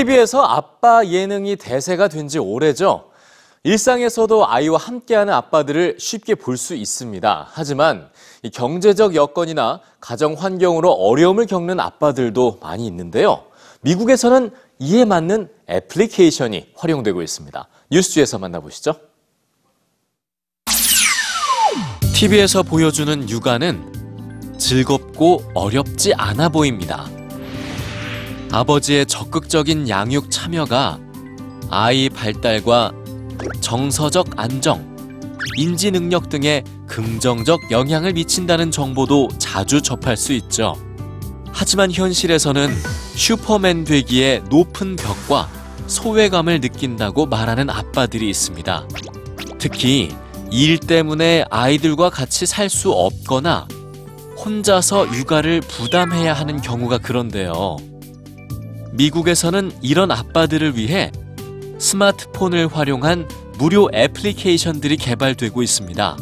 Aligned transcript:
TV에서 0.00 0.42
아빠 0.42 1.06
예능이 1.06 1.56
대세가 1.56 2.08
된 2.08 2.28
지 2.28 2.38
오래죠. 2.38 3.10
일상에서도 3.62 4.46
아이와 4.48 4.78
함께하는 4.78 5.32
아빠들을 5.32 5.96
쉽게 5.98 6.34
볼 6.34 6.56
수 6.56 6.74
있습니다. 6.74 7.48
하지만 7.50 8.08
이 8.42 8.50
경제적 8.50 9.14
여건이나 9.14 9.80
가정 10.00 10.34
환경으로 10.34 10.92
어려움을 10.92 11.46
겪는 11.46 11.80
아빠들도 11.80 12.58
많이 12.60 12.86
있는데요. 12.86 13.44
미국에서는 13.82 14.50
이에 14.80 15.04
맞는 15.04 15.48
애플리케이션이 15.68 16.72
활용되고 16.76 17.22
있습니다. 17.22 17.68
뉴스에서 17.90 18.38
만나보시죠. 18.38 18.94
TV에서 22.14 22.62
보여주는 22.62 23.28
육아는 23.28 24.56
즐겁고 24.58 25.42
어렵지 25.54 26.14
않아 26.14 26.48
보입니다. 26.48 27.06
아버지의 28.50 29.06
적극적인 29.06 29.88
양육 29.88 30.30
참여가 30.30 30.98
아이 31.70 32.08
발달과 32.08 32.92
정서적 33.60 34.30
안정, 34.36 34.96
인지 35.56 35.90
능력 35.90 36.28
등에 36.28 36.62
긍정적 36.86 37.70
영향을 37.70 38.12
미친다는 38.12 38.70
정보도 38.70 39.28
자주 39.38 39.82
접할 39.82 40.16
수 40.16 40.32
있죠. 40.32 40.76
하지만 41.52 41.90
현실에서는 41.90 42.70
슈퍼맨 43.14 43.84
되기에 43.84 44.42
높은 44.50 44.96
벽과 44.96 45.48
소외감을 45.86 46.60
느낀다고 46.60 47.26
말하는 47.26 47.70
아빠들이 47.70 48.28
있습니다. 48.28 48.86
특히 49.58 50.14
일 50.50 50.78
때문에 50.78 51.44
아이들과 51.50 52.10
같이 52.10 52.46
살 52.46 52.68
수 52.68 52.92
없거나 52.92 53.66
혼자서 54.44 55.12
육아를 55.14 55.60
부담해야 55.60 56.32
하는 56.32 56.60
경우가 56.60 56.98
그런데요. 56.98 57.76
미국에서는 58.92 59.72
이런 59.82 60.10
아빠들을 60.10 60.76
위해 60.76 61.10
스마트폰을 61.78 62.68
활용한 62.68 63.28
무료 63.58 63.88
애플리케이션들이 63.92 64.96
개발되고 64.96 65.62
있습니다. 65.62 66.16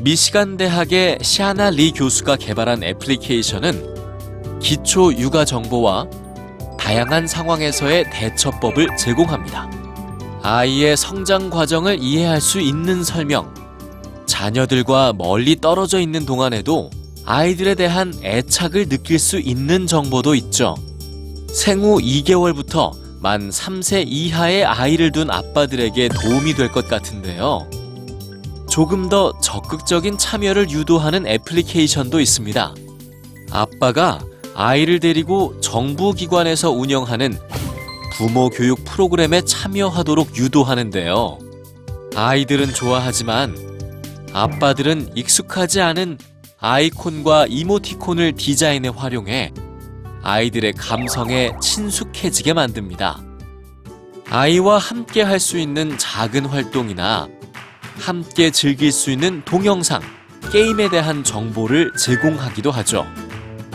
미시간 0.00 0.56
대학의 0.56 1.18
샤나 1.22 1.70
리 1.70 1.92
교수가 1.92 2.36
개발한 2.36 2.82
애플리케이션은 2.82 4.58
기초 4.60 5.12
육아 5.14 5.44
정보와 5.44 6.08
다양한 6.78 7.26
상황에서의 7.26 8.10
대처법을 8.10 8.96
제공합니다. 8.96 9.70
아이의 10.42 10.96
성장 10.96 11.50
과정을 11.50 11.98
이해할 12.00 12.40
수 12.40 12.60
있는 12.60 13.04
설명, 13.04 13.52
자녀들과 14.26 15.12
멀리 15.12 15.60
떨어져 15.60 16.00
있는 16.00 16.24
동안에도 16.24 16.88
아이들에 17.26 17.74
대한 17.74 18.14
애착을 18.22 18.88
느낄 18.88 19.18
수 19.18 19.38
있는 19.38 19.86
정보도 19.86 20.34
있죠. 20.34 20.74
생후 21.52 21.98
2개월부터 21.98 22.92
만 23.20 23.50
3세 23.50 24.04
이하의 24.06 24.64
아이를 24.64 25.12
둔 25.12 25.30
아빠들에게 25.30 26.08
도움이 26.08 26.54
될 26.54 26.70
것 26.72 26.88
같은데요. 26.88 27.68
조금 28.68 29.08
더 29.08 29.32
적극적인 29.40 30.16
참여를 30.16 30.70
유도하는 30.70 31.26
애플리케이션도 31.26 32.20
있습니다. 32.20 32.74
아빠가 33.50 34.20
아이를 34.54 35.00
데리고 35.00 35.60
정부 35.60 36.12
기관에서 36.12 36.70
운영하는 36.70 37.36
부모 38.14 38.48
교육 38.48 38.84
프로그램에 38.84 39.42
참여하도록 39.42 40.36
유도하는데요. 40.36 41.38
아이들은 42.14 42.72
좋아하지만 42.74 43.56
아빠들은 44.32 45.10
익숙하지 45.16 45.80
않은 45.80 46.18
아이콘과 46.60 47.46
이모티콘을 47.48 48.34
디자인에 48.34 48.88
활용해 48.88 49.52
아이들의 50.22 50.74
감성에 50.74 51.52
친숙해지게 51.60 52.52
만듭니다. 52.52 53.20
아이와 54.28 54.78
함께 54.78 55.22
할 55.22 55.40
수 55.40 55.58
있는 55.58 55.96
작은 55.98 56.46
활동이나 56.46 57.28
함께 57.98 58.50
즐길 58.50 58.92
수 58.92 59.10
있는 59.10 59.42
동영상, 59.44 60.00
게임에 60.52 60.88
대한 60.88 61.24
정보를 61.24 61.92
제공하기도 61.96 62.70
하죠. 62.70 63.06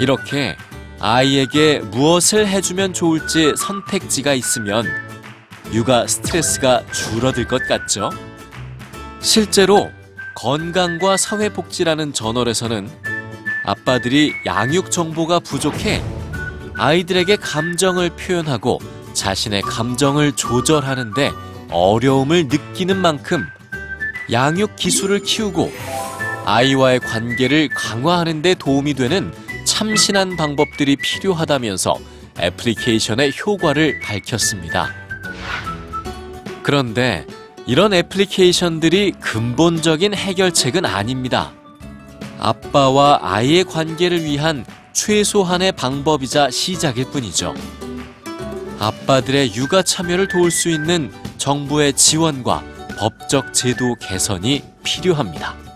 이렇게 0.00 0.56
아이에게 1.00 1.80
무엇을 1.80 2.48
해주면 2.48 2.92
좋을지 2.92 3.54
선택지가 3.56 4.34
있으면 4.34 4.86
육아 5.72 6.06
스트레스가 6.06 6.84
줄어들 6.92 7.46
것 7.46 7.66
같죠? 7.68 8.10
실제로 9.20 9.90
건강과 10.34 11.16
사회복지라는 11.16 12.12
저널에서는 12.12 12.88
아빠들이 13.64 14.32
양육 14.46 14.90
정보가 14.90 15.40
부족해 15.40 16.02
아이들에게 16.78 17.36
감정을 17.36 18.10
표현하고 18.10 18.78
자신의 19.12 19.62
감정을 19.62 20.32
조절하는데 20.32 21.32
어려움을 21.70 22.46
느끼는 22.46 22.96
만큼 22.96 23.44
양육 24.30 24.76
기술을 24.76 25.20
키우고 25.20 25.72
아이와의 26.44 27.00
관계를 27.00 27.68
강화하는 27.68 28.42
데 28.42 28.54
도움이 28.54 28.94
되는 28.94 29.32
참신한 29.64 30.36
방법들이 30.36 30.96
필요하다면서 30.96 31.98
애플리케이션의 32.40 33.32
효과를 33.44 34.00
밝혔습니다. 34.00 34.94
그런데 36.62 37.26
이런 37.66 37.92
애플리케이션들이 37.92 39.12
근본적인 39.20 40.14
해결책은 40.14 40.86
아닙니다. 40.86 41.52
아빠와 42.38 43.18
아이의 43.20 43.64
관계를 43.64 44.24
위한 44.24 44.64
최소한의 44.98 45.70
방법이자 45.72 46.50
시작일 46.50 47.04
뿐이죠. 47.12 47.54
아빠들의 48.80 49.54
육아 49.54 49.82
참여를 49.82 50.26
도울 50.26 50.50
수 50.50 50.68
있는 50.68 51.12
정부의 51.36 51.92
지원과 51.92 52.64
법적 52.98 53.54
제도 53.54 53.94
개선이 53.94 54.64
필요합니다. 54.82 55.67